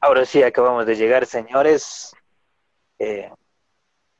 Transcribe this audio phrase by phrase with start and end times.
[0.00, 2.14] Ahora sí, acabamos de llegar, señores.
[3.00, 3.32] Eh,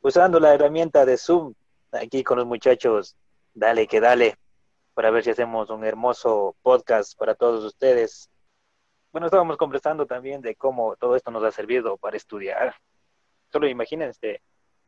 [0.01, 1.55] usando la herramienta de Zoom,
[1.93, 3.17] aquí con los muchachos,
[3.55, 4.37] dale que dale,
[4.95, 8.29] para ver si hacemos un hermoso podcast para todos ustedes.
[9.13, 12.75] Bueno, estábamos conversando también de cómo todo esto nos ha servido para estudiar.
[13.53, 14.43] Solo imagínense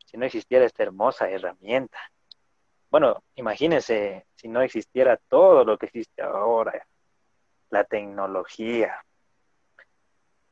[0.05, 1.99] si no existiera esta hermosa herramienta.
[2.89, 6.85] Bueno, imagínense si no existiera todo lo que existe ahora,
[7.69, 9.01] la tecnología,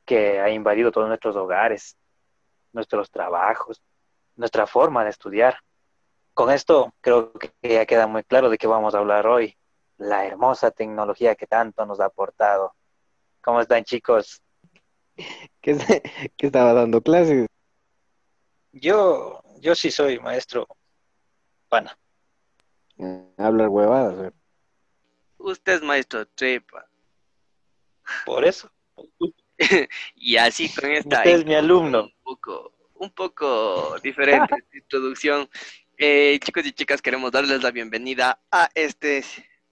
[0.10, 1.96] que ha invadido todos nuestros hogares,
[2.73, 3.80] nuestros trabajos,
[4.35, 5.59] nuestra forma de estudiar.
[6.34, 9.55] Con esto creo que ya queda muy claro de qué vamos a hablar hoy,
[9.98, 12.73] la hermosa tecnología que tanto nos ha aportado.
[13.40, 14.41] ¿Cómo están chicos?
[15.62, 15.77] ¿Qué,
[16.40, 17.46] estaba dando clases?
[18.71, 20.68] Yo, yo sí soy maestro
[21.68, 21.96] pana.
[23.38, 24.34] Hablar huevadas.
[25.38, 26.90] Usted es maestro tripa.
[28.26, 28.71] Por eso.
[30.16, 31.23] y así con esta...
[31.23, 32.04] es mi alumno.
[32.04, 35.49] Un poco, un poco diferente introducción.
[35.98, 39.24] Eh, chicos y chicas, queremos darles la bienvenida a este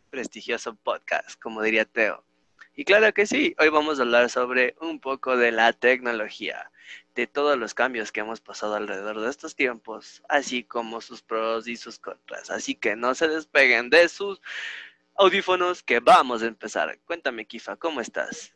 [0.10, 2.24] prestigioso podcast, como diría Teo.
[2.76, 6.70] Y claro que sí, hoy vamos a hablar sobre un poco de la tecnología,
[7.16, 11.68] de todos los cambios que hemos pasado alrededor de estos tiempos, así como sus pros
[11.68, 12.52] y sus contras.
[12.52, 14.42] Así que no se despeguen de sus
[15.16, 17.00] audífonos que vamos a empezar.
[17.06, 18.54] Cuéntame, Kifa, ¿cómo estás?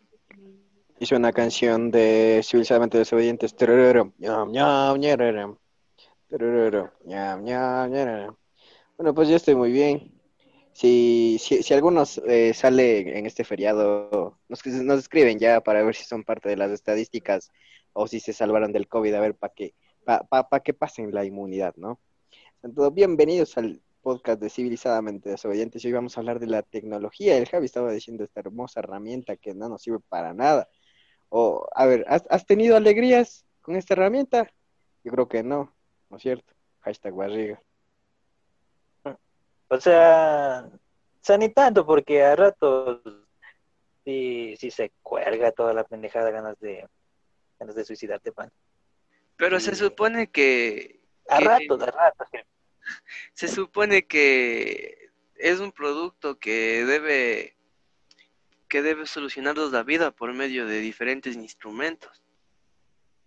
[1.01, 3.55] Hizo una canción de Civilizadamente Desobedientes.
[8.97, 10.13] Bueno, pues yo estoy muy bien.
[10.73, 15.95] Si, si, si algunos eh, sale en este feriado, nos, nos escriben ya para ver
[15.95, 17.49] si son parte de las estadísticas
[17.93, 19.73] o si se salvaron del COVID, a ver para que,
[20.05, 21.99] pa, pa, que pasen la inmunidad, ¿no?
[22.61, 25.83] Entonces, bienvenidos al podcast de Civilizadamente Desobedientes.
[25.83, 27.37] Hoy vamos a hablar de la tecnología.
[27.37, 30.69] El Javi estaba diciendo esta hermosa herramienta que no nos sirve para nada.
[31.33, 34.51] O, a ver, ¿has, tenido alegrías con esta herramienta?
[35.01, 35.73] Yo creo que no,
[36.09, 36.53] ¿no es cierto?
[36.81, 37.61] Hashtag barriga.
[39.69, 42.99] O sea, o sea, ni tanto, porque a ratos
[44.03, 46.85] sí, sí se cuelga toda la pendejada ganas de
[47.57, 48.51] ganas de suicidarte, pan.
[49.37, 50.99] Pero se supone que...
[51.29, 52.27] A ratos, a ratos.
[53.33, 57.55] Se supone que es un producto que debe
[58.71, 62.23] que debe solucionarnos la vida por medio de diferentes instrumentos.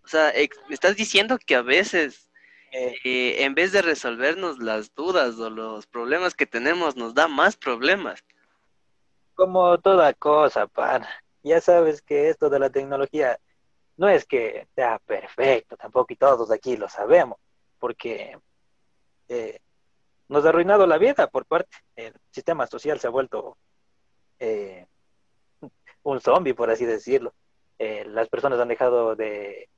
[0.03, 0.33] O sea,
[0.67, 2.31] me estás diciendo que a veces,
[2.71, 2.95] eh.
[3.03, 7.55] Eh, en vez de resolvernos las dudas o los problemas que tenemos, nos da más
[7.57, 8.23] problemas.
[9.35, 11.05] Como toda cosa, pan.
[11.43, 13.39] Ya sabes que esto de la tecnología
[13.97, 17.37] no es que sea perfecto tampoco y todos aquí lo sabemos,
[17.77, 18.35] porque
[19.29, 19.59] eh,
[20.27, 21.77] nos ha arruinado la vida por parte.
[21.95, 23.57] El sistema social se ha vuelto
[24.39, 24.87] eh,
[26.05, 27.33] un zombie, por así decirlo.
[27.79, 29.69] Eh, las personas han dejado de,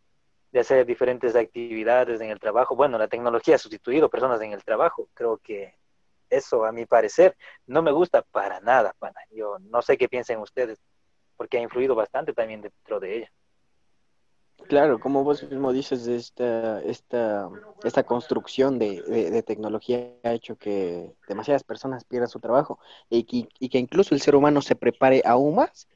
[0.53, 2.75] hacer diferentes actividades en el trabajo.
[2.75, 5.07] Bueno, la tecnología ha sustituido personas en el trabajo.
[5.13, 5.75] Creo que
[6.29, 9.19] eso, a mi parecer, no me gusta para nada, pana.
[9.31, 10.79] Yo no sé qué piensen ustedes,
[11.37, 13.31] porque ha influido bastante también dentro de ella.
[14.67, 17.47] Claro, como vos mismo dices, esta, esta,
[17.83, 23.77] esta construcción de, de, tecnología ha hecho que demasiadas personas pierdan su trabajo y que
[23.77, 25.87] incluso el ser humano se prepare aún más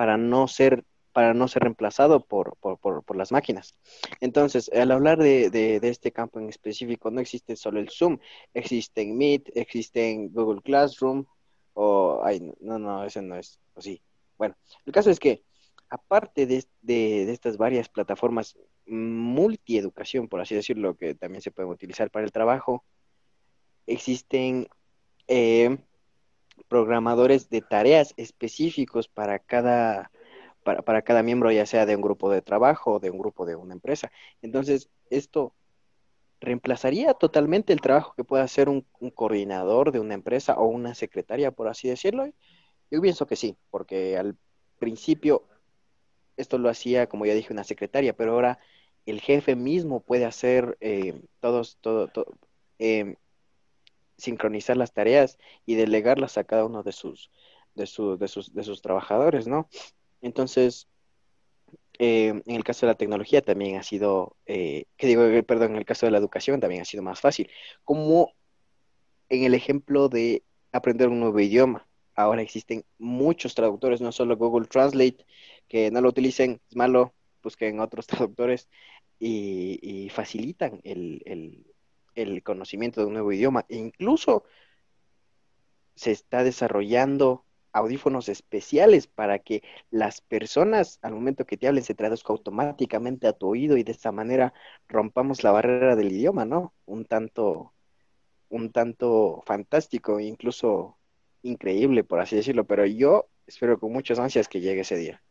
[0.00, 3.74] para no ser para no ser reemplazado por, por, por, las máquinas.
[4.22, 8.16] Entonces, al hablar de, de, este campo en específico, no existe solo el Zoom,
[8.54, 11.26] existe Meet, existe Google Classroom,
[11.74, 14.00] o, ay, no, no, ese no es, o sí.
[14.38, 14.56] Bueno,
[14.86, 15.44] el caso es que,
[15.90, 18.56] aparte de, de, estas varias plataformas
[18.86, 22.86] multieducación, por así decirlo, que también se pueden utilizar para el trabajo,
[23.86, 24.66] existen
[25.28, 25.76] eh,
[26.68, 30.10] programadores de tareas específicos para cada,
[30.62, 33.46] para, para, cada miembro, ya sea de un grupo de trabajo o de un grupo
[33.46, 34.10] de una empresa.
[34.42, 35.54] Entonces, esto
[36.40, 41.50] reemplazaría totalmente el trabajo que puede hacer un, coordinador de una empresa o una secretaria,
[41.50, 42.26] por así decirlo.
[42.90, 44.36] Yo pienso que sí, porque al
[44.78, 45.44] principio
[46.36, 48.58] esto lo hacía, como ya dije, una secretaria, pero ahora
[49.06, 52.26] el jefe mismo puede hacer eh, todos, todo, todo
[52.78, 53.16] eh,
[54.20, 57.30] sincronizar las tareas y delegarlas a cada uno de sus,
[57.74, 57.88] de,
[58.18, 59.68] de, sus, de sus trabajadores, ¿no?
[60.22, 60.88] Entonces,
[61.98, 65.72] eh, en el caso de la tecnología también ha sido, eh, que digo, eh, perdón,
[65.72, 67.50] en el caso de la educación también ha sido más fácil,
[67.84, 68.32] como
[69.28, 71.86] en el ejemplo de aprender un nuevo idioma.
[72.14, 75.26] Ahora existen muchos traductores, no solo Google Translate,
[75.68, 78.68] que no lo utilicen, es malo, busquen otros traductores
[79.18, 81.66] y, y facilitan el, el,
[82.22, 83.64] el conocimiento de un nuevo idioma.
[83.68, 84.44] E incluso
[85.94, 91.94] se está desarrollando audífonos especiales para que las personas al momento que te hablen se
[91.94, 94.52] traduzca automáticamente a tu oído y de esta manera
[94.88, 96.74] rompamos la barrera del idioma, ¿no?
[96.86, 97.72] Un tanto,
[98.48, 100.96] un tanto fantástico, incluso
[101.42, 105.22] increíble, por así decirlo, pero yo espero con muchas ansias que llegue ese día.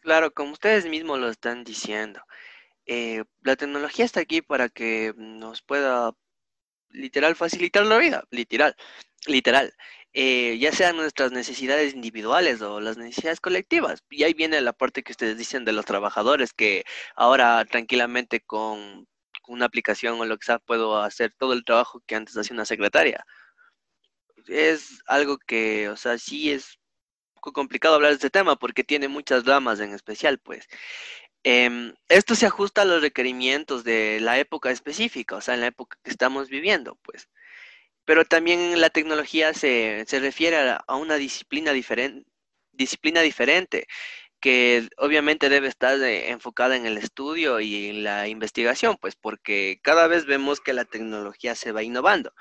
[0.00, 2.20] Claro, como ustedes mismos lo están diciendo,
[2.86, 6.12] eh, la tecnología está aquí para que nos pueda
[6.90, 8.76] literal facilitar la vida, literal,
[9.26, 9.74] literal,
[10.12, 14.02] eh, ya sean nuestras necesidades individuales o las necesidades colectivas.
[14.10, 16.84] Y ahí viene la parte que ustedes dicen de los trabajadores, que
[17.16, 19.06] ahora tranquilamente con
[19.48, 22.64] una aplicación o lo que sea puedo hacer todo el trabajo que antes hacía una
[22.64, 23.24] secretaria.
[24.48, 26.78] Es algo que, o sea, sí es
[27.34, 30.66] un poco complicado hablar de este tema porque tiene muchas ramas en especial, pues.
[31.48, 35.68] Em, esto se ajusta a los requerimientos de la época específica, o sea, en la
[35.68, 37.28] época que estamos viviendo, pues.
[38.04, 42.26] Pero también la tecnología se, se refiere a, una disciplina, diferente
[42.72, 43.86] disciplina diferente,
[44.40, 49.80] que obviamente debe estar eh, enfocada en el estudio y en la investigación, pues porque
[49.82, 52.34] cada vez vemos que la tecnología se va innovando.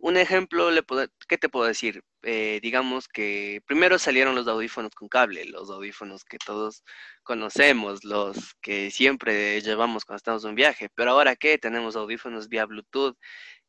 [0.00, 0.82] Un ejemplo, le
[1.28, 2.04] ¿qué te puedo decir?
[2.22, 6.84] Eh, digamos que primero salieron los audífonos con cable, los audífonos que todos
[7.24, 12.64] conocemos, los que siempre llevamos cuando estamos en viaje, pero ahora qué, tenemos audífonos vía
[12.66, 13.16] Bluetooth,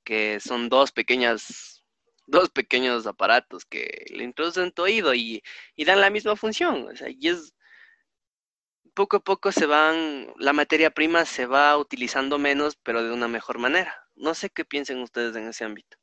[0.03, 1.83] que son dos pequeñas,
[2.27, 5.41] dos pequeños aparatos que le introducen en tu oído y,
[5.75, 7.53] y dan la misma función, o sea, y es,
[8.93, 13.27] poco a poco se van, la materia prima se va utilizando menos, pero de una
[13.27, 13.95] mejor manera.
[14.15, 15.97] No sé qué piensen ustedes en ese ámbito.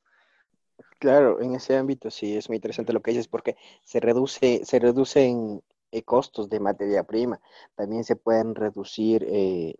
[0.98, 4.78] Claro, en ese ámbito sí es muy interesante lo que dices porque se reduce, se
[4.78, 5.62] reducen
[5.92, 7.40] eh, costos de materia prima,
[7.74, 9.74] también se pueden reducir eh,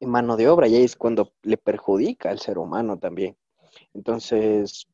[0.00, 3.36] mano de obra y ahí es cuando le perjudica al ser humano también.
[3.94, 4.86] Entonces,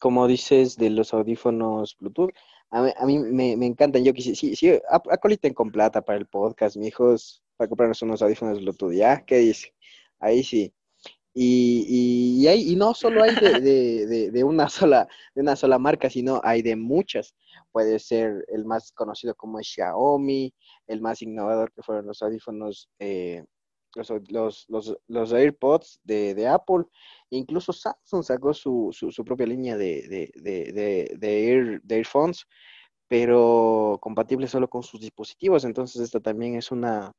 [0.00, 2.32] como dices de los audífonos Bluetooth,
[2.70, 4.04] a mí, me, encantan.
[4.04, 8.22] Yo quisiera, sí, sí, acoliten con plata para el podcast, mi hijos, para comprarnos unos
[8.22, 9.24] audífonos Bluetooth, ¿ya?
[9.24, 9.74] ¿Qué dice?
[10.18, 10.72] Ahí sí.
[11.38, 16.08] Y, y, hay, y no solo hay de, de, una sola, de una sola marca,
[16.08, 17.34] sino hay de muchas.
[17.72, 20.54] Puede ser el más conocido como Xiaomi,
[20.86, 23.44] el más innovador que fueron los audífonos, eh,
[24.30, 26.84] los, los, los, AirPods de, de, Apple.
[27.28, 32.46] Incluso Samsung sacó su, su, propia línea de, de, de, Earphones,
[33.08, 35.66] pero compatible solo con sus dispositivos.
[35.66, 37.12] Entonces, esta también es una,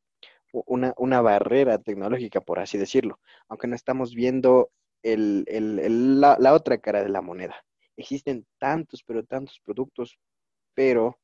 [0.52, 4.72] una, una barrera tecnológica, por así decirlo, aunque no estamos viendo
[5.04, 7.64] el, el, la, la otra cara de la moneda.
[7.96, 10.18] Existen tantos, pero tantos productos,
[10.74, 11.18] pero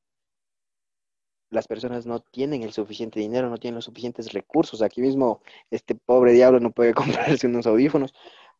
[1.49, 4.81] las personas no tienen el suficiente dinero, no tienen los suficientes recursos.
[4.81, 6.93] Aquí mismo este pobre diablo no puede
[7.39, 8.13] comprarse unos audífonos,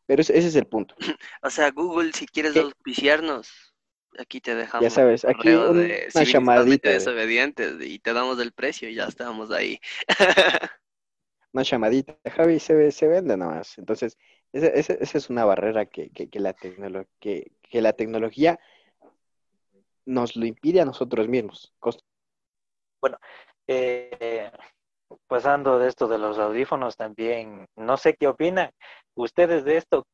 [0.06, 0.94] pero ese, es el punto.
[1.42, 3.73] O sea, Google, si quieres auspiciarnos,
[4.18, 4.82] aquí te dejamos.
[4.82, 6.90] Ya sabes, aquí una llamadita.
[6.90, 9.78] Desobedientes y te damos el precio y ya estamos ahí.
[11.52, 13.78] una llamadita, Javi, se, se vende nomás.
[13.78, 14.18] Entonces,
[14.52, 16.54] esa, es una barrera que, la
[17.20, 18.58] que, que la tecnología
[20.06, 21.72] nos lo impide a nosotros mismos.
[23.00, 23.18] Bueno,
[23.66, 24.50] eh,
[25.26, 28.70] pasando de esto de los audífonos también, no sé qué opinan
[29.14, 30.06] ustedes de esto,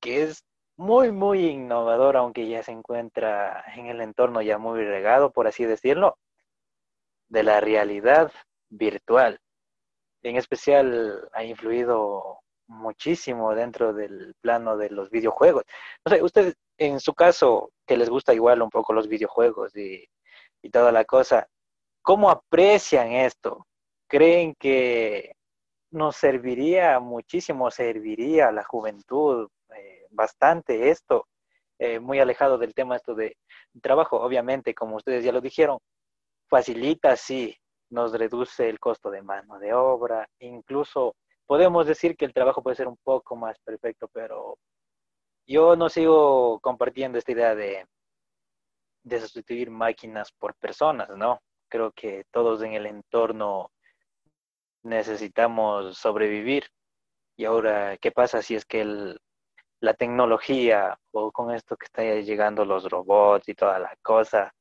[0.00, 0.44] que es
[0.80, 5.66] muy, muy innovador, aunque ya se encuentra en el entorno ya muy regado, por así
[5.66, 6.16] decirlo,
[7.28, 8.32] de la realidad
[8.70, 9.38] virtual.
[10.22, 15.64] En especial ha influido muchísimo dentro del plano de los videojuegos.
[16.06, 20.08] No sé, ustedes, en su caso, que les gusta igual un poco los videojuegos y,
[20.62, 21.46] y toda la cosa,
[22.00, 23.66] ¿cómo aprecian esto?
[24.08, 25.34] ¿Creen que
[25.90, 29.50] nos serviría muchísimo, serviría a la juventud
[30.10, 31.26] bastante esto,
[31.78, 33.36] eh, muy alejado del tema esto de
[33.82, 35.78] trabajo, obviamente, como ustedes ya lo dijeron,
[36.48, 37.56] facilita, sí,
[37.90, 41.14] nos reduce el costo de mano de obra, incluso
[41.46, 44.58] podemos decir que el trabajo puede ser un poco más perfecto, pero
[45.46, 47.86] yo no sigo compartiendo esta idea de,
[49.02, 51.40] de sustituir máquinas por personas, ¿no?
[51.68, 53.72] Creo que todos en el entorno
[54.82, 56.66] necesitamos sobrevivir.
[57.36, 59.20] Y ahora, ¿qué pasa si es que el,
[59.80, 64.52] la tecnología o con esto que está llegando los robots y toda la cosa,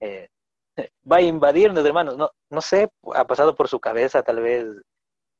[0.00, 0.28] eh,
[1.10, 2.16] va a invadirnos, hermanos.
[2.16, 4.66] No, no sé, ha pasado por su cabeza, tal vez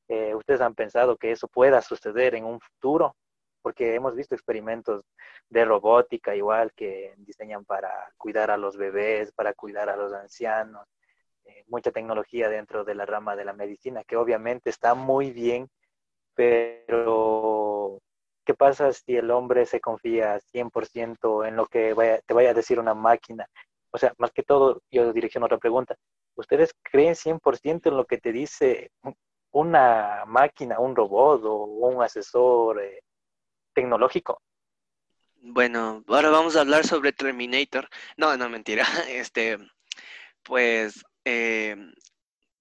[0.08, 3.16] eh, ustedes han pensado que eso pueda suceder en un futuro,
[3.62, 5.04] porque hemos visto experimentos
[5.48, 10.86] de robótica igual que diseñan para cuidar a los bebés, para cuidar a los ancianos,
[11.44, 15.68] eh, mucha tecnología dentro de la rama de la medicina, que obviamente está muy bien,
[16.34, 18.00] pero
[18.46, 22.78] ¿qué pasa si el hombre se confía 100% en lo que te vaya a decir
[22.78, 23.46] una máquina?
[23.90, 25.96] O sea, más que todo, yo direcciono otra pregunta.
[26.36, 28.92] ¿Ustedes creen 100% en lo que te dice
[29.50, 33.02] una máquina, un robot o un asesor eh,
[33.74, 34.40] tecnológico?
[35.40, 37.88] Bueno, ahora vamos a hablar sobre Terminator.
[38.16, 38.84] No, no, mentira.
[39.08, 39.58] Este,
[40.42, 41.76] pues, eh,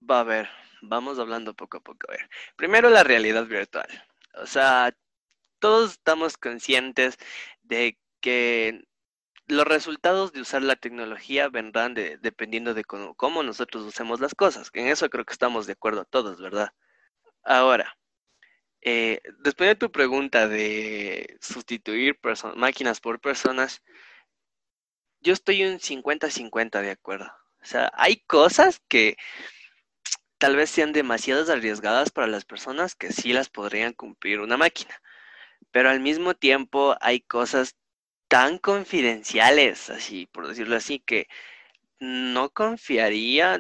[0.10, 0.50] va a ver,
[0.82, 2.08] vamos hablando poco a poco.
[2.08, 3.88] A ver, primero la realidad virtual.
[4.42, 4.92] O sea,
[5.66, 7.18] todos estamos conscientes
[7.64, 8.86] de que
[9.48, 14.70] los resultados de usar la tecnología vendrán de, dependiendo de cómo, nosotros usemos las cosas.
[14.74, 16.72] En eso creo que estamos de acuerdo todos, ¿verdad?
[17.44, 17.98] Ahora,
[18.82, 22.20] eh, después de tu pregunta de sustituir
[22.56, 23.82] máquinas por personas,
[25.20, 27.32] yo estoy un 50-50 de acuerdo.
[27.60, 29.18] O sea, hay cosas que
[30.38, 35.02] tal vez sean demasiadas arriesgadas para las personas que sí las podrían cumplir una máquina.
[35.76, 37.76] Pero al mismo tiempo hay cosas
[38.30, 41.28] tan confidenciales, así, por decirlo así, que
[42.00, 43.60] no confiaría,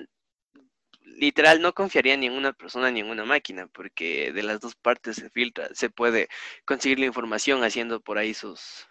[1.01, 4.75] literal, no confiaría ni en una persona ni en una máquina, porque de las dos
[4.75, 6.29] partes se filtra, se puede
[6.63, 8.87] conseguir la información haciendo por ahí sus,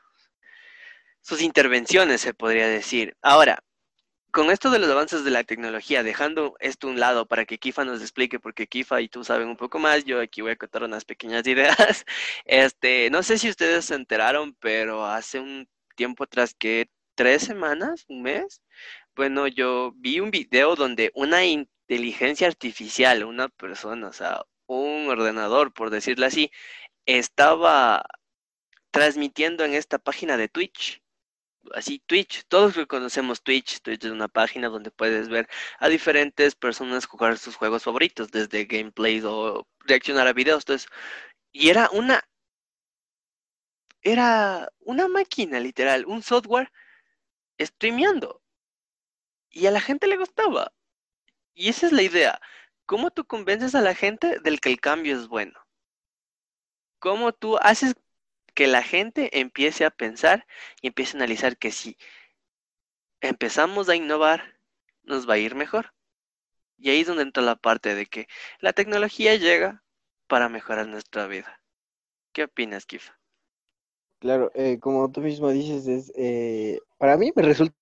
[1.23, 3.17] sus intervenciones, se podría decir.
[3.23, 3.65] Ahora,
[4.35, 7.59] con esto de los avances de la tecnología, dejando esto a un lado para que
[7.59, 10.57] Kifa nos explique, porque Kifa y tú saben un poco más, yo aquí voy a
[10.57, 12.05] contar unas pequeñas ideas.
[12.45, 18.07] Este, no sé si ustedes se enteraron, pero hace un tiempo atrás que tres semanas,
[18.09, 18.61] un mes,
[19.15, 25.73] bueno, yo vi un video donde una inteligencia artificial, una persona, o sea, un ordenador,
[25.73, 26.51] por decirlo así,
[27.07, 28.05] estaba
[28.91, 31.04] transmitiendo en esta página de Twitch
[31.75, 37.07] así Twitch, todos conocemos Twitch, Twitch es una página donde puedes ver a diferentes personas
[37.07, 40.89] jugar sus juegos favoritos, desde gameplay o reaccionar a videos, entonces,
[41.53, 42.23] y era una,
[44.03, 46.71] era una máquina literal, un software
[47.61, 48.43] streameando,
[49.51, 50.73] y a la gente le gustaba,
[51.55, 52.41] y esa es la idea,
[52.87, 55.59] ¿cómo tú convences a la gente del que el cambio es bueno?
[56.99, 57.95] ¿Cómo tú haces
[58.55, 60.47] que la gente empiece a pensar
[60.81, 61.97] y empiece a analizar que si
[63.21, 64.59] empezamos a innovar,
[65.03, 65.93] nos va a ir mejor.
[66.79, 68.27] Y ahí es donde entra la parte de que
[68.61, 69.83] la tecnología llega
[70.27, 71.61] para mejorar nuestra vida.
[72.33, 73.19] ¿Qué opinas, Kifa?
[74.19, 77.75] Claro, eh, como tú mismo dices, es, eh, para mí me resulta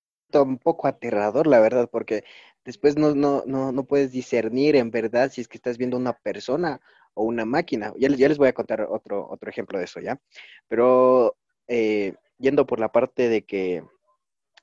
[0.43, 2.25] un poco aterrador, la verdad, porque
[2.65, 6.15] después no, no, no, no puedes discernir en verdad si es que estás viendo una
[6.15, 6.81] persona
[7.15, 7.93] o una máquina.
[7.99, 10.21] Ya, ya les voy a contar otro, otro ejemplo de eso, ¿ya?
[10.69, 11.37] Pero
[11.69, 13.85] eh, yendo por la parte de que,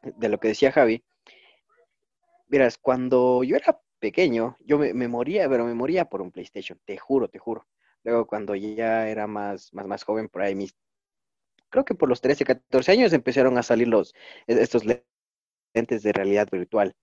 [0.04, 1.04] de lo que decía Javi,
[2.48, 6.98] verás, cuando yo era pequeño, yo me, moría, pero me moría por un PlayStation, te
[6.98, 7.68] juro, te juro.
[8.04, 10.74] Luego cuando ya era más, más, más joven, por ahí mis,
[11.70, 14.14] creo que por los 13, 14 años empezaron a salir los,
[14.48, 14.84] e, estos
[15.74, 16.96] lentes de realidad virtual.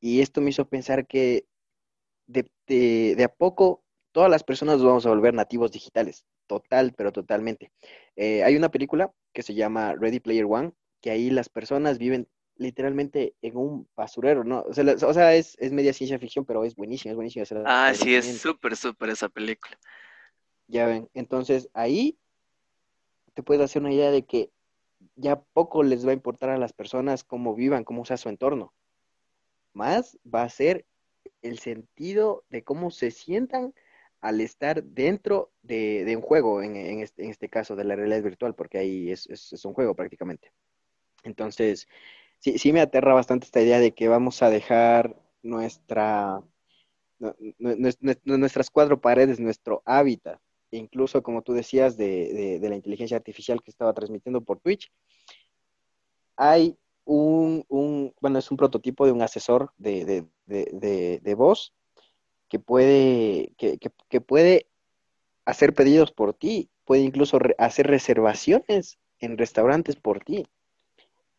[0.00, 1.46] Y esto me hizo pensar que
[2.26, 3.83] de, de a poco
[4.14, 7.72] todas las personas nos vamos a volver nativos digitales, total, pero totalmente.
[8.14, 12.28] Eh, hay una película que se llama Ready Player One, que ahí las personas viven
[12.54, 14.64] literalmente en un basurero, ¿no?
[14.68, 17.44] O sea, es, media ciencia ficción, pero es buenísima, es buenísima.
[17.66, 19.76] Ah, sí, es súper, súper esa película.
[20.68, 22.16] Ya ven, entonces ahí
[23.34, 24.52] te puedes hacer una idea de que
[25.16, 28.72] ya poco les va a importar a las personas cómo vivan, cómo sea su entorno.
[29.72, 30.86] Más va a ser
[31.42, 33.74] el sentido de cómo se sientan
[34.24, 38.78] al estar dentro de, un juego, este, en, este, caso de la realidad virtual, porque
[38.78, 39.28] ahí es,
[39.66, 40.50] un juego prácticamente.
[41.24, 41.86] Entonces,
[42.38, 46.40] sí, sí me aterra bastante esta idea de que vamos a dejar nuestra,
[48.24, 50.40] nuestras cuatro paredes, nuestro hábitat,
[50.70, 54.90] incluso como tú decías de, la inteligencia artificial que estaba transmitiendo por Twitch,
[56.34, 57.62] hay un,
[58.22, 61.74] bueno, es un prototipo de un asesor de, de voz
[62.54, 64.68] que puede, que, puede
[65.44, 70.46] hacer pedidos por ti, puede incluso hacer reservaciones en restaurantes por ti.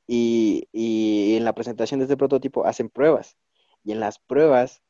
[0.08, 0.68] Y,
[1.38, 3.38] en la presentación de este prototipo hacen pruebas.
[3.86, 4.82] Y en las pruebas,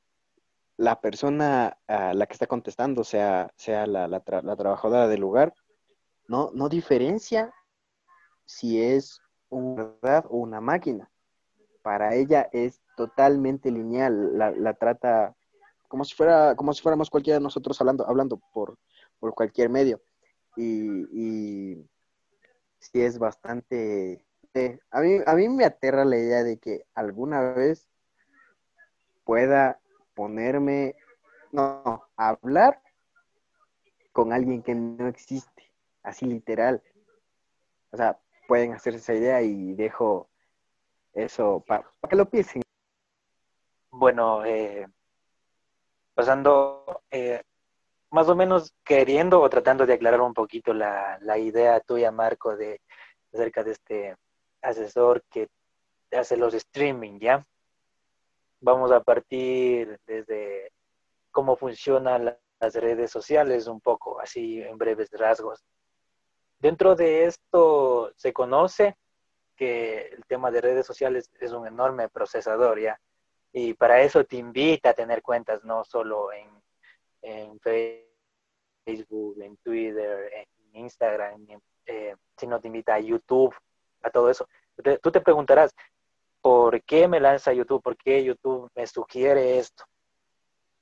[0.78, 5.54] la persona a la que está contestando, sea, sea la, la, trabajadora del lugar,
[6.28, 7.54] no, no diferencia
[8.46, 11.12] si es una verdad o una máquina.
[11.84, 15.36] Para ella es totalmente lineal, la, la trata
[15.96, 18.78] como si fuera, como si fuéramos cualquiera de nosotros hablando, hablando por,
[19.34, 20.02] cualquier medio.
[20.58, 21.90] Y, y
[22.80, 24.26] sí es bastante
[24.56, 27.90] eh, a, mí, a mí me aterra la idea de que alguna vez
[29.26, 29.82] pueda
[30.14, 30.96] ponerme,
[31.52, 32.82] no, hablar
[34.14, 35.74] con alguien que no existe.
[36.04, 36.82] así literal.
[37.92, 40.30] O sea, pueden hacerse esa idea y dejo
[41.14, 42.62] eso para, que lo piensen.
[43.92, 44.88] Bueno, eh,
[46.16, 47.44] pasando eh,
[48.10, 52.56] más o menos queriendo o tratando de aclarar un poquito la, la idea tuya, Marco,
[52.56, 52.82] de
[53.34, 54.16] acerca de este
[54.62, 55.50] asesor que
[56.12, 57.46] hace los streaming, ¿ya?
[58.62, 60.72] Vamos a partir desde
[61.32, 65.64] cómo funcionan las redes sociales, un poco así en breves rasgos.
[66.60, 68.96] Dentro de esto se conoce
[69.56, 73.00] que el tema de redes sociales es un enorme procesador, ¿ya?
[73.58, 76.50] Y para eso te invita a tener cuentas no solo en,
[77.22, 81.48] en Facebook, en Twitter, en Instagram,
[81.86, 83.56] eh, sino te invita a YouTube,
[84.02, 84.46] a todo eso.
[85.02, 85.74] Tú te preguntarás,
[86.42, 87.82] ¿por qué me lanza YouTube?
[87.82, 89.86] ¿Por qué YouTube me sugiere esto?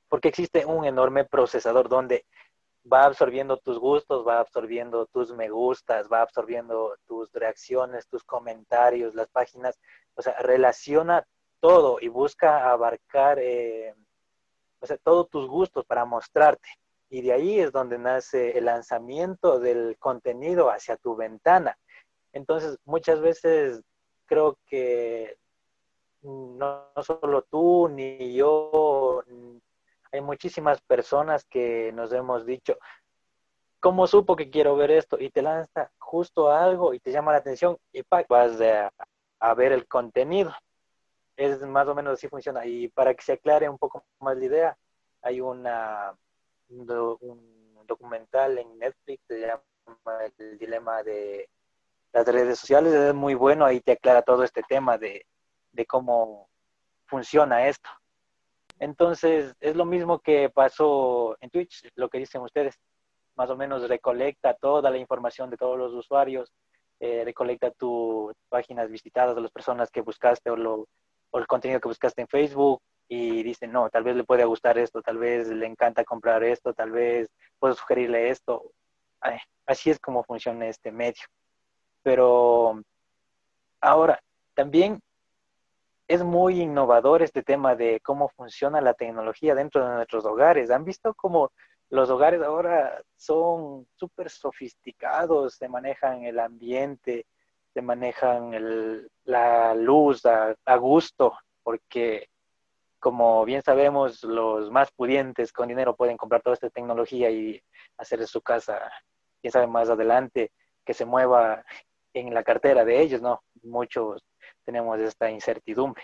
[0.09, 2.25] Porque existe un enorme procesador donde
[2.91, 9.13] va absorbiendo tus gustos, va absorbiendo tus me gustas, va absorbiendo tus reacciones, tus comentarios,
[9.13, 9.79] las páginas,
[10.15, 11.23] o sea, relaciona
[11.63, 13.95] todo y busca abarcar eh,
[14.81, 16.67] o sea, todos tus gustos para mostrarte.
[17.09, 21.77] Y de ahí es donde nace el lanzamiento del contenido hacia tu ventana.
[22.33, 23.81] Entonces, muchas veces
[24.25, 25.37] creo que
[26.21, 29.23] no, solo tú ni yo,
[30.11, 32.77] hay muchísimas personas que nos hemos dicho,
[33.79, 35.17] ¿cómo supo que quiero ver esto?
[35.17, 38.59] Y te lanza justo algo y te llama la atención y vas
[39.39, 40.53] a, ver el contenido.
[41.35, 42.65] Es más o menos así funciona.
[42.65, 44.77] Y para que se aclare un poco más la idea,
[45.21, 46.15] hay una,
[46.69, 51.49] un documental en Netflix que se llama El dilema de
[52.11, 52.93] las redes sociales.
[52.93, 55.25] Es muy bueno, ahí te aclara todo este tema de,
[55.71, 56.49] de cómo
[57.05, 57.89] funciona esto.
[58.79, 62.79] Entonces, es lo mismo que pasó en Twitch, lo que dicen ustedes.
[63.35, 66.53] Más o menos recolecta toda la información de todos los usuarios,
[66.99, 70.87] eh, recolecta tus páginas visitadas de las personas que buscaste o, lo,
[71.33, 74.77] o el contenido que buscaste en Facebook y dicen, no, tal vez le puede gustar
[74.77, 77.27] esto, tal vez le encanta comprar esto, tal vez
[77.59, 78.71] puedo sugerirle esto.
[79.65, 81.23] así es como funciona este medio.
[82.03, 82.81] Pero
[83.81, 84.19] ahora,
[84.53, 85.01] también
[86.07, 90.69] es muy innovador este tema de cómo funciona la tecnología dentro de nuestros hogares.
[90.69, 91.51] ¿Han visto cómo
[91.89, 97.25] los hogares ahora son súper sofisticados, se manejan el ambiente,
[97.73, 101.33] se manejan la luz a, a, gusto,
[101.63, 102.29] porque
[102.99, 107.61] como bien sabemos, los más pudientes con dinero pueden comprar toda esta tecnología y
[107.97, 108.79] hacer de su casa,
[109.41, 110.51] quién sabe más adelante,
[110.85, 111.65] que se mueva
[112.13, 113.43] en la cartera de ellos, ¿no?
[113.63, 114.23] Muchos
[114.63, 116.03] tenemos esta incertidumbre.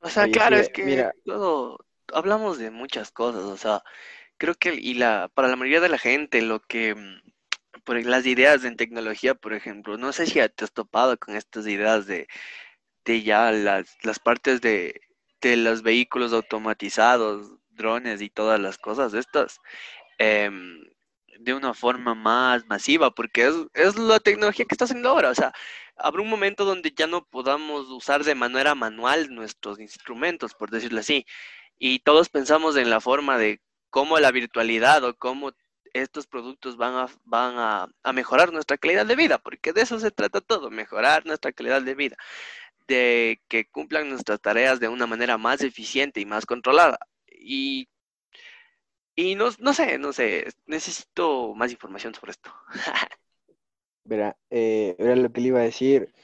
[0.00, 1.78] O sea, claro, es que mira, todo,
[2.12, 3.82] hablamos de muchas cosas, o sea,
[4.38, 7.30] creo que y la, para la mayoría de la gente lo que, mm,
[7.88, 11.66] por las ideas en tecnología, por ejemplo, no sé si te has topado con estas
[11.66, 12.28] ideas de,
[13.06, 15.00] de ya las, las partes de,
[15.40, 19.58] de los vehículos automatizados, drones y todas las cosas estas.
[20.18, 20.50] Eh,
[21.38, 25.30] de una forma más masiva, porque es, es la tecnología que está haciendo ahora.
[25.30, 25.54] O sea,
[25.96, 31.00] habrá un momento donde ya no podamos usar de manera manual nuestros instrumentos, por decirlo
[31.00, 31.24] así.
[31.78, 35.52] Y todos pensamos en la forma de cómo la virtualidad o cómo
[35.92, 39.98] estos productos van a, van a, a mejorar nuestra calidad de vida, porque de eso
[40.00, 42.16] se trata todo, mejorar nuestra calidad de vida,
[42.88, 46.98] de que cumplan nuestras tareas de una manera más eficiente y más controlada.
[47.30, 47.88] Y
[49.18, 52.52] y no, no sé, no sé, necesito más información sobre esto.
[54.04, 56.14] Verá, eh, era lo que le iba a decir.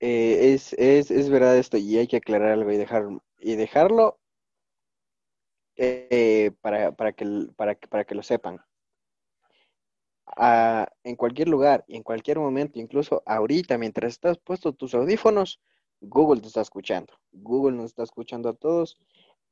[0.00, 3.04] Eh, es, es, es, verdad esto y hay que aclarar algo y, dejar,
[3.38, 4.18] y dejarlo
[5.76, 8.64] eh, para, para, que, para, para que lo sepan.
[10.36, 15.60] En cualquier lugar y en cualquier momento, incluso ahorita, mientras estás puesto tus audífonos,
[16.00, 17.12] Google te está escuchando.
[17.32, 18.98] Google nos está escuchando a todos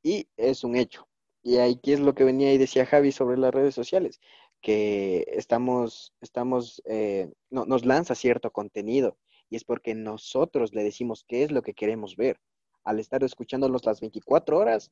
[0.03, 1.07] y es un hecho.
[1.43, 4.19] Y aquí es lo que venía y decía Javi sobre las redes sociales,
[4.61, 9.17] que estamos, estamos, eh, no, nos lanza cierto contenido
[9.49, 12.39] y es porque nosotros le decimos qué es lo que queremos ver.
[12.83, 14.91] Al estar escuchándonos las 24 horas,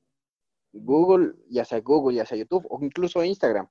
[0.74, 3.70] Google, ya sea Google, ya sea YouTube o incluso Instagram,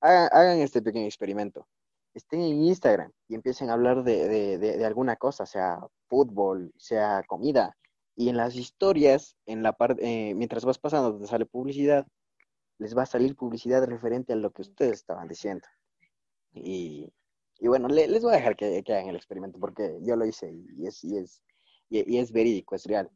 [0.00, 1.66] hagan, este pequeño experimento.
[2.14, 7.76] Estén en Instagram y empiecen a hablar de, de alguna cosa, sea fútbol, sea comida,
[8.16, 12.06] y en las historias, en la parte, eh, mientras vas pasando donde sale publicidad,
[12.78, 15.66] les va a salir publicidad referente a lo que ustedes estaban diciendo.
[16.54, 17.12] Y,
[17.58, 20.86] y bueno, les voy a dejar que, hagan el experimento porque yo lo hice y
[20.86, 21.42] es, y es,
[21.90, 23.10] y, es verídico, es real.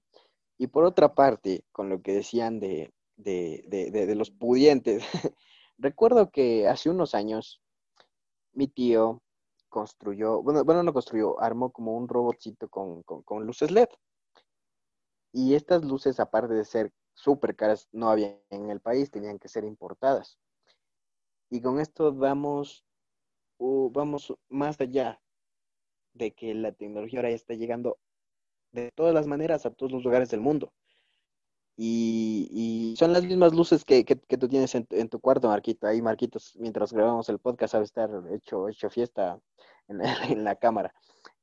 [0.58, 5.02] Y por otra parte, con lo que decían de, de, de, de los pudientes,
[5.80, 7.60] recuerdo que hace unos años
[8.52, 9.22] mi tío
[9.68, 13.88] construyó, bueno, bueno, no construyó, armó como un robotcito con, luces LED.
[15.32, 19.48] Y estas luces, aparte de ser súper caras, no había en el país, tenían que
[19.48, 20.38] ser importadas.
[21.48, 22.84] Y con esto vamos,
[23.58, 25.20] vamos más allá
[26.14, 27.98] de que la tecnología ahora ya está llegando
[28.72, 30.72] de todas las maneras a todos los lugares del mundo.
[31.82, 35.86] Y, son las mismas luces que, tú tienes en, tu cuarto, Marquito.
[35.86, 39.40] Ahí, Marquitos, mientras grabamos el podcast, sabe estar hecho, hecho fiesta
[39.88, 40.92] en, la cámara.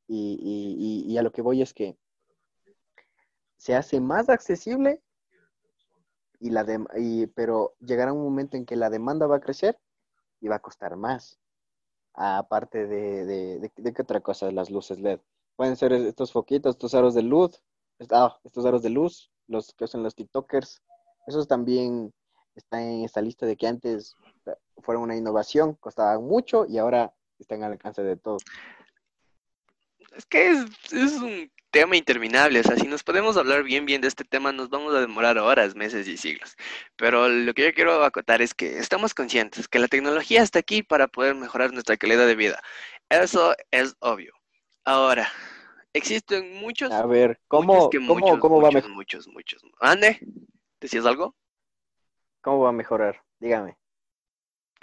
[0.08, 1.97] Y, a lo que voy es que
[3.58, 5.02] se hace más accesible,
[6.39, 6.63] y la
[6.95, 9.80] y, pero llegará un momento en que la demanda va a crecer
[10.39, 11.39] y va a costar más.
[12.13, 15.19] Aparte de, de, de, qué otra cosa, las luces LED.
[15.56, 17.60] Pueden ser estos foquitos, estos aros de luz,
[18.12, 20.82] ah, estos aros de luz, los que hacen los TikTokers,
[21.28, 22.14] esos también
[22.56, 24.16] están en esta lista de que antes
[24.82, 28.44] fueron una innovación, costaban mucho y ahora están al alcance de todos.
[30.16, 34.08] Es que es, un tema interminable, o sea, si nos podemos hablar bien bien de
[34.08, 36.56] este tema, nos vamos a demorar horas, meses y siglos.
[36.96, 40.82] Pero lo que yo quiero acotar es que estamos conscientes que la tecnología está aquí
[40.82, 42.62] para poder mejorar nuestra calidad de vida.
[43.10, 44.34] Eso es obvio.
[44.86, 45.30] Ahora,
[45.98, 46.92] Existen muchos.
[46.92, 48.96] A ver, ¿cómo, ¿cómo, cómo va a mejorar?
[48.96, 49.62] Muchos, muchos.
[49.80, 50.20] Ande,
[50.80, 51.36] ¿decías algo?
[52.42, 53.24] ¿Cómo va a mejorar?
[53.40, 53.78] Dígame.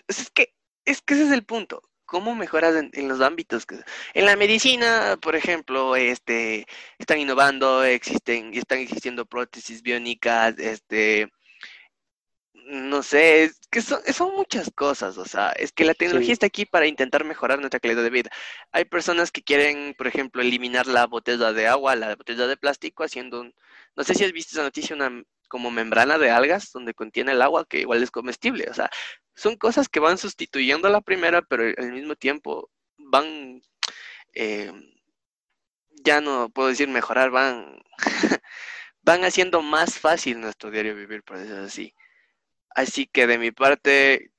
[0.09, 1.83] Es que, es que ese es el punto.
[2.05, 3.64] ¿Cómo mejoras en, los ámbitos?
[3.64, 3.77] Que,
[4.12, 6.66] en la medicina, por ejemplo, este,
[6.98, 11.33] están innovando, existen, están existiendo prótesis biónicas, este,
[12.66, 16.46] no sé, es que son, son, muchas cosas, o sea, es que la tecnología está
[16.46, 18.31] aquí para intentar mejorar nuestra calidad de vida.
[18.72, 23.05] Hay personas que quieren, por ejemplo, eliminar la botella de agua, la botella de plástico,
[23.05, 23.44] haciendo
[23.96, 27.42] no sé si has visto esa noticia, una como membrana de algas donde contiene el
[27.42, 28.90] agua que igual es comestible, o sea,
[29.35, 33.62] son cosas que van sustituyendo a la primera, pero al mismo tiempo van,
[34.35, 34.72] eh,
[36.05, 37.79] ya no puedo decir mejorar, van,
[39.03, 41.94] van haciendo más fácil nuestro diario vivir, por decirlo así.
[42.74, 44.32] Así que de mi parte,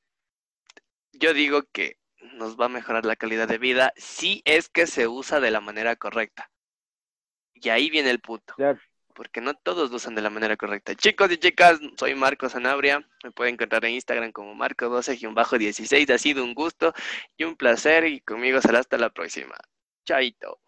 [1.13, 1.97] yo digo que
[2.33, 5.61] nos va a mejorar la calidad de vida si es que se usa de la
[5.61, 6.51] manera correcta.
[7.53, 8.53] Y ahí viene el punto.
[9.13, 10.93] Porque no todos lo usan de la manera correcta.
[10.93, 13.07] Chicos y chicas, soy Marco Sanabria.
[13.23, 16.13] Me pueden encontrar en Instagram como Marco12-16.
[16.13, 16.93] Ha sido un gusto
[17.37, 18.05] y un placer.
[18.05, 19.55] Y conmigo será hasta la próxima.
[20.05, 20.59] Chaito.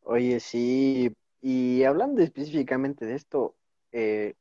[0.00, 1.14] Oye, sí.
[1.40, 3.56] Y hablando específicamente de esto,
[3.92, 4.34] eh,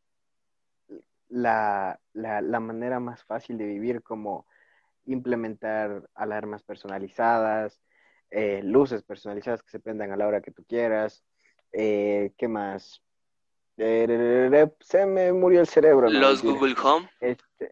[1.33, 4.45] la, la, manera más fácil de vivir, como
[5.05, 7.81] implementar alarmas personalizadas,
[8.29, 11.23] eh, luces personalizadas que se prendan a la hora que tú quieras.
[11.71, 13.01] Eh, ¿Qué más?
[13.77, 16.07] Eh, se me murió el cerebro.
[16.07, 17.09] Los Google Home.
[17.19, 17.71] Este,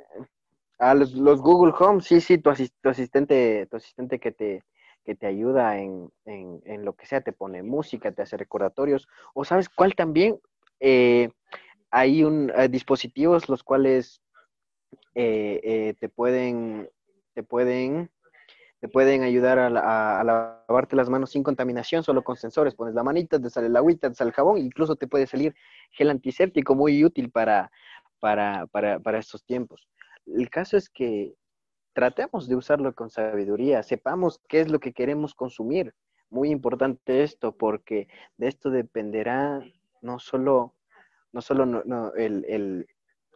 [0.79, 4.63] ah, los, Google Home, sí, sí, tu, asistente, tu asistente que te,
[5.05, 9.07] que te ayuda en, en, en, lo que sea, te pone música, te hace recordatorios.
[9.35, 10.39] O sabes cuál también,
[10.79, 11.29] eh,
[11.91, 14.21] hay un, eh, dispositivos los cuales
[15.13, 16.89] eh, eh, te pueden
[17.33, 18.09] te pueden
[18.79, 19.69] te pueden ayudar a,
[20.23, 22.73] lavarte las manos sin contaminación, solo con sensores.
[22.73, 25.53] Pones la manita, te sale el agüita, te sale el jabón, incluso te puede salir
[25.91, 27.71] gel antiséptico muy útil para,
[28.19, 29.87] para, para, para estos tiempos.
[30.25, 31.35] El caso es que
[31.93, 35.93] tratemos de usarlo con sabiduría, sepamos qué es lo que queremos consumir.
[36.31, 39.61] Muy importante esto, porque de esto dependerá
[40.01, 40.73] no solo
[41.33, 42.87] no solo no, el,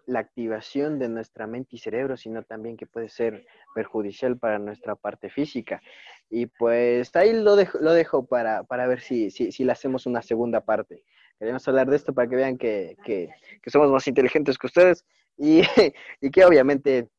[0.05, 4.95] la activación de nuestra mente y cerebro, sino también que puede ser perjudicial para nuestra
[4.95, 5.81] parte física.
[6.29, 10.05] Y pues ahí lo dejo, lo dejo para, para ver si, si, si le hacemos
[10.05, 11.03] una segunda parte.
[11.39, 13.29] Queremos hablar de esto para que vean que, que,
[13.67, 15.05] somos más inteligentes que ustedes
[15.38, 15.62] y,
[16.21, 17.10] y, que obviamente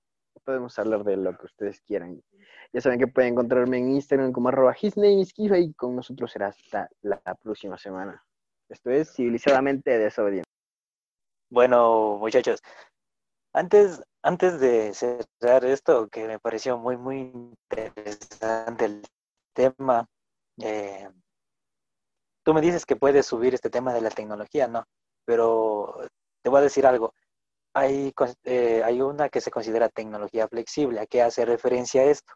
[0.45, 2.23] podemos hablar de lo que ustedes quieran.
[2.73, 7.21] Ya saben que pueden encontrarme en Instagram como arroba y con nosotros será hasta la
[7.43, 8.25] próxima semana.
[8.69, 10.56] Esto es civilizadamente desobediente.
[11.51, 12.61] Bueno, muchachos,
[13.53, 17.33] antes, antes de cerrar esto, que me pareció muy, muy
[17.71, 19.03] interesante el
[19.55, 20.07] tema,
[20.63, 21.09] eh,
[22.45, 24.85] tú me dices que puedes subir este tema de la tecnología, ¿no?
[25.25, 25.97] Pero
[26.43, 27.15] te voy a decir algo.
[27.75, 28.13] Hay,
[28.45, 31.01] eh, hay una que se considera tecnología flexible.
[31.01, 32.35] ¿A qué hace referencia esto?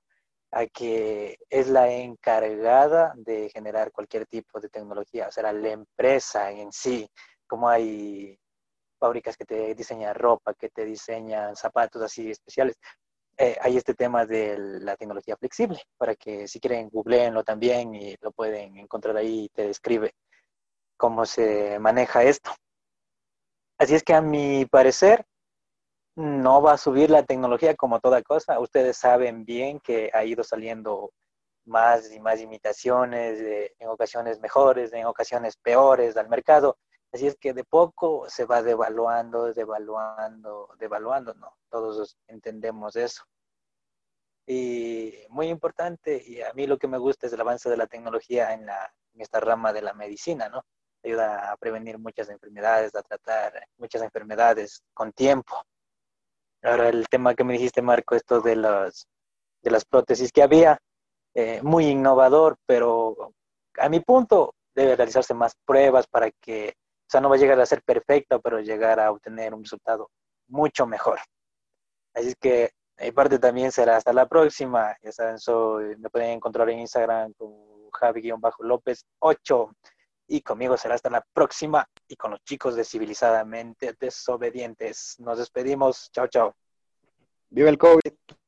[0.52, 6.50] A que es la encargada de generar cualquier tipo de tecnología, o sea, la empresa
[6.52, 7.08] en sí,
[7.46, 8.39] como hay
[9.00, 12.76] fábricas que te diseñan ropa, que te diseñan zapatos así especiales.
[13.36, 18.14] Eh, hay este tema de la tecnología flexible, para que si quieren googleenlo también y
[18.20, 20.14] lo pueden encontrar ahí y te describe
[20.96, 22.52] cómo se maneja esto.
[23.78, 25.24] Así es que a mi parecer,
[26.16, 28.60] no va a subir la tecnología como toda cosa.
[28.60, 31.12] Ustedes saben bien que ha ido saliendo
[31.64, 33.38] más y más imitaciones,
[33.78, 36.76] en ocasiones mejores, en ocasiones peores al mercado.
[37.12, 41.56] Así es que de poco se va devaluando, devaluando, devaluando, ¿no?
[41.68, 43.24] Todos entendemos eso.
[44.46, 47.86] Y muy importante, y a mí lo que me gusta es el avance de la
[47.86, 48.68] tecnología en,
[49.14, 50.64] esta rama de la medicina, ¿no?
[51.04, 55.62] Ayuda a prevenir muchas enfermedades, a tratar muchas enfermedades con tiempo.
[56.62, 59.08] Ahora el tema que me dijiste, Marco, esto de, las
[59.62, 60.78] de las prótesis que había,
[61.34, 63.32] eh, muy innovador, pero
[63.78, 66.74] a mi punto debe realizarse más pruebas para que,
[67.10, 70.12] o sea, no va a llegar a ser perfecto, pero llegar a obtener un resultado
[70.46, 71.18] mucho mejor.
[72.14, 72.70] Así que
[73.00, 74.96] mi parte también será hasta la próxima.
[75.02, 75.36] Ya saben,
[76.00, 79.76] me pueden encontrar en Instagram con Javi-López 8
[80.28, 85.16] y conmigo será hasta la próxima y con los chicos de Civilizadamente Desobedientes.
[85.18, 86.12] Nos despedimos.
[86.12, 86.54] Chao, chao.
[87.48, 88.09] Viva el COVID.